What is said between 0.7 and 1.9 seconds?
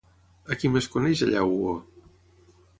més coneix allà Hugo?